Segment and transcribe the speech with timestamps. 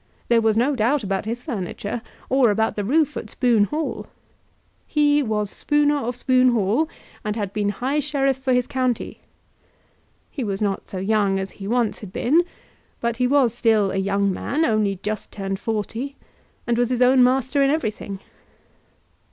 [0.29, 4.07] There was no doubt about his furniture, or about the roof at Spoon Hall.
[4.87, 6.89] He was Spooner of Spoon Hall,
[7.23, 9.19] and had been High Sheriff for his county.
[10.31, 12.41] He was not so young as he once had been;
[12.99, 16.15] but he was still a young man, only just turned forty,
[16.65, 18.21] and was his own master in everything.